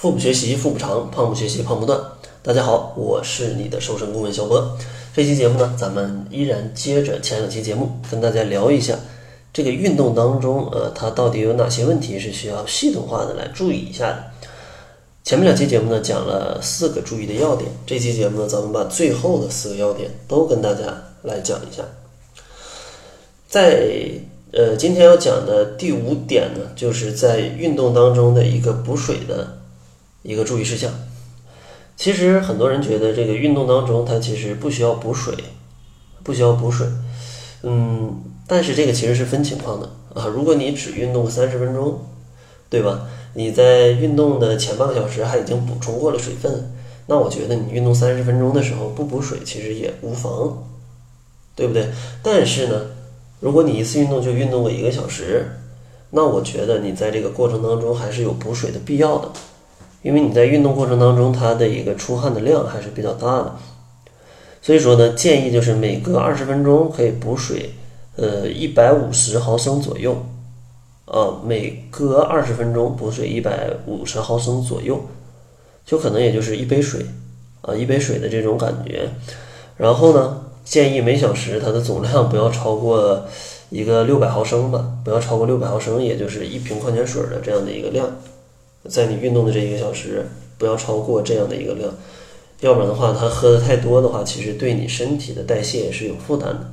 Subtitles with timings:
[0.00, 2.00] 腹部学习腹部长，胖不学习胖不断。
[2.40, 4.78] 大家好，我是你的瘦身顾问小波。
[5.12, 8.96] 这期节目呢，咱们依然接着前两期节目，跟大家聊一下
[9.52, 14.24] 这个运动当中，呃，它到底有哪些问题是需要系统化的来注意一下的。
[15.24, 20.84] 前面两期节目呢，讲了四个注意的要点，这期节目呢，咱们把最后的四个要点都跟大家
[21.22, 21.82] 来讲一下。
[23.48, 23.82] 在
[24.52, 29.57] 呃，今天要讲的第五点呢，就是在运动当中的一个补水的。
[30.28, 30.92] 一个注意事项，
[31.96, 35.34] 其实很多人觉得这个运动当中，它其实不需要补水，
[36.22, 36.86] 不需要补水，
[37.62, 38.14] 嗯，
[38.46, 40.26] 但是这个其实是分情况的啊。
[40.26, 42.04] 如果你只运动三十分钟，
[42.68, 43.06] 对吧？
[43.32, 46.70] 你在运动的前半个小时还已经补充过了水分，
[47.06, 50.62] 那我觉得你运动三十分钟的时候不补水其实也无妨，
[51.56, 51.88] 对不对？
[52.22, 52.82] 但是呢，
[53.40, 55.52] 如果你一次运动就运动个一个小时，
[56.10, 59.32] 那我觉得你在这个过程当中还是有补水的必要的。
[60.02, 63.56] 因为你在运动过程当中，它的一个出汗的量还是比较大的，
[64.62, 67.70] 所以说呢，建议就是每隔二十分钟可以补水，
[68.16, 70.16] 呃，一百五十毫升左右，
[71.06, 75.00] 啊，每隔二十分钟补水一百五十毫升左右，
[75.84, 77.04] 就可能也就是一杯水，
[77.62, 79.08] 啊，一杯水的这种感觉。
[79.76, 83.24] 然后呢，建议每小时它的总量不要超过
[83.70, 88.08] 一个六百毫升吧，不要超过六百毫升，也就是一瓶矿泉水的这样的一个量。
[88.88, 91.92] 在你运动的这一个小时，不要超过这样的一个量，
[92.60, 96.72] 要不然的话，它喝的太多的话，其实对你身体的代谢也是有负担的。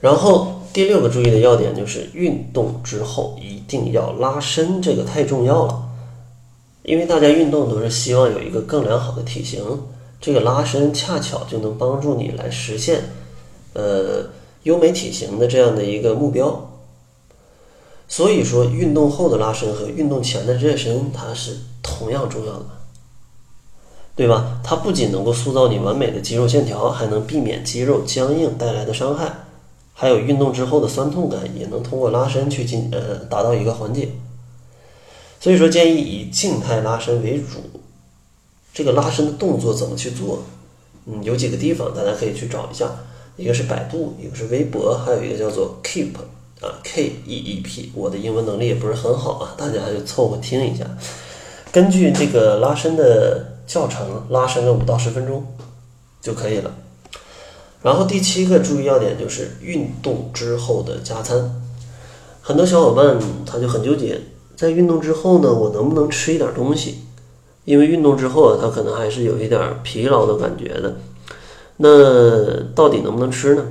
[0.00, 5.88] 然后第六个注意的要点就是，运动之后一定要拉伸，这个太重要了。
[6.82, 9.62] 因为大家运动都是希望有一个更良好的体型，
[10.20, 13.02] 这个拉伸恰巧就能帮助你来实现，
[13.74, 14.26] 呃，
[14.64, 16.71] 优美体型的这样的一个目标。
[18.12, 22.66] 所以说，运动后的拉伸和运动前的热身，它是同样重要的，
[24.14, 24.60] 对吧？
[24.62, 29.32] 它不仅能够塑造你完美的肌肉线条，还能避免肌肉僵硬带来的伤害，
[29.94, 34.10] 还有运动之后的酸痛感，也能通过拉伸去进呃达到一个缓解。
[35.40, 37.80] 所以说，建议以静态拉伸为主。
[38.74, 40.42] 这个拉伸的动作怎么去做？
[41.06, 42.90] 嗯，有几个地方大家可以去找一下，
[43.38, 46.10] 一个是百度，一个是微博，还有一个叫做 Keep。
[46.62, 50.84] 啊，K E E P，我的英文能力也不是很好啊， 大家就凑合听一下。
[51.72, 55.44] 根据这个拉伸的教程，拉伸个五到十分钟
[56.20, 56.72] 就可以了。
[57.82, 61.60] 然后第七个注意要点就是运动之后的加餐。
[62.40, 64.20] 很多小伙伴他就很纠结，
[64.54, 66.98] 在运动之后呢，我能不能吃一点东西？
[67.64, 70.94] 因为运动之后啊，他可能还是有一点疲劳的感觉的。
[71.78, 73.64] 那到底能不能吃呢？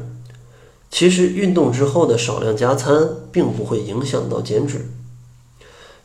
[0.91, 4.89] 其实运动之后的少量加餐并不会影响到减脂，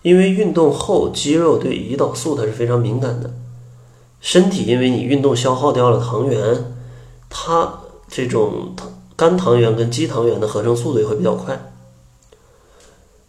[0.02, 3.34] 因为运动后肌肉对胰岛素它是非常敏感的，
[4.20, 6.72] 身体因为你运动消耗掉了糖原，
[7.28, 8.76] 它这种
[9.16, 11.72] 肝糖原跟肌糖原的合成速度也会比较快，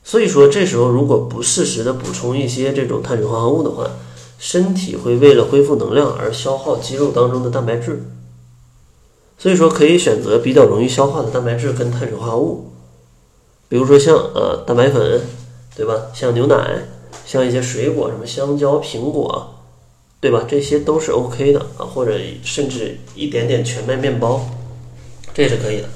[0.04, 3.90] 所以说这时候如果不适时的补充一些这种碳水化合物的话，
[4.38, 8.06] 身体会为了恢复能量而消耗肌肉当中的蛋白质。
[9.38, 12.72] 所以说，可以选择比较容易消化的蛋白质跟碳水化合物，
[13.70, 15.22] 比如说像呃蛋白粉，
[15.76, 16.08] 对吧？
[16.12, 16.88] 像牛奶，
[17.24, 19.56] 像一些水果，什么香蕉、苹果，
[20.20, 20.44] 对吧？
[20.48, 24.44] 这些都是 OK 的啊，或者甚至一点点全麦面包，
[25.36, 25.90] 这也是可以的。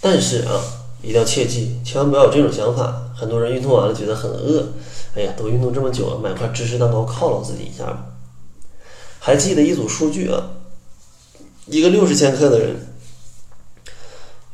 [0.00, 0.62] 但是啊，
[1.02, 3.00] 一定要切记，千万不要有这种想法。
[3.16, 4.68] 很多人运动完了觉得很饿，
[5.16, 8.06] 哎呀，都运动这么久了，买块芝士蛋糕犒劳自己一下吧。
[9.18, 10.50] 还记得一组数据啊？
[11.66, 12.76] 一个六十千克的人，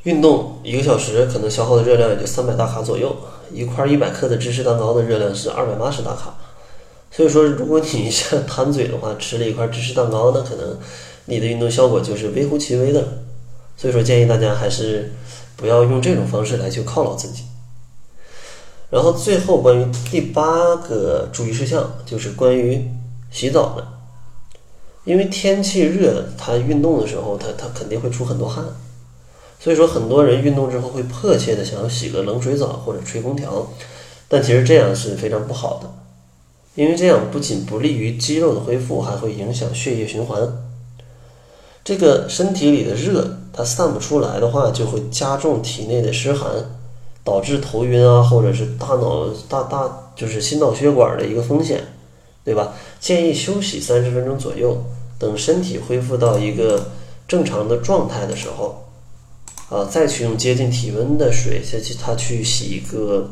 [0.05, 3.17] 运动一个小时可能消耗的热量也就三百大卡左右。
[3.53, 6.37] 一块一百克的芝士蛋糕的热量是二百八十大卡。
[7.11, 10.79] 所以说，如果你像贪嘴的话，吃了一块芝士蛋糕，那可能
[11.25, 13.25] 你的运动效果就是微乎其微的。
[13.77, 15.13] 所以说，建议大家还是
[15.57, 17.43] 不要用这种方式来去犒劳自己。
[18.91, 22.89] 然后最后关于第八个注意事项，就是关于
[23.33, 24.00] 洗澡的。
[25.05, 28.65] 因为天气热，他运动的时候，他他肯定会出很多汗，
[29.59, 33.67] 所以说很多人运动之后会迫切的想要洗个冷水澡或者吹空调，
[34.29, 35.91] 但其实这样是非常不好的，
[36.75, 40.39] 因为这样不仅不利于肌肉的恢复，还会影响血液循环。
[41.83, 46.51] 这个身体里的热它散不出来的话，就会加重体内的湿寒，
[47.25, 51.83] 导致头晕啊，或者是大脑大大就是心脑血管的一个风险。
[52.45, 52.75] 对吧？
[52.99, 54.83] 建议休息三十分钟左右，
[55.19, 56.91] 等身体恢复到一个
[57.29, 58.85] 正常的状态的时候，
[59.69, 63.31] 啊，再去用接近体温的水，再去他去洗一个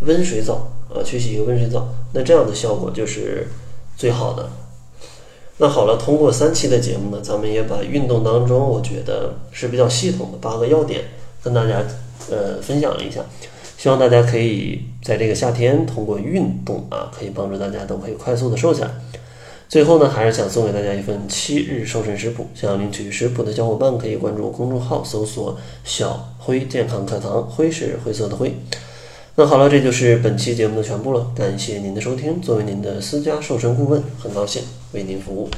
[0.00, 3.48] 温水澡啊，去洗一个温水澡，那这样的效果就是
[3.96, 4.50] 最好的。
[5.56, 11.04] 那好了，通过三期的节目呢，咱们也把运动当中我觉得是比较系统的八个要点
[11.42, 11.80] 跟大家
[12.28, 13.20] 呃分享了一下，
[13.84, 18.90] 希望大家可以在这个夏天通过运动啊，可以帮助大家都可以快速的瘦下来。
[19.68, 28.54] 最后呢，还是想送给大家一份七日瘦身食谱，想要领取食谱的小伙伴可以关注公众号，搜索“小辉健康课堂”，辉是灰色的灰。
[29.34, 31.30] 那好了，这就是本期节目的全部了。
[31.36, 32.40] 感谢您的收听。
[32.40, 35.50] 作为您的私家瘦身顾问，很高兴为您服务。